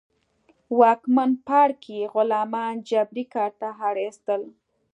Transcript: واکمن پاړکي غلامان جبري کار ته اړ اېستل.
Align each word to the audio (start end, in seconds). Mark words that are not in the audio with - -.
واکمن 0.79 1.31
پاړکي 1.47 1.97
غلامان 2.13 2.73
جبري 2.89 3.25
کار 3.33 3.51
ته 3.59 3.67
اړ 3.87 3.95
اېستل. 4.03 4.41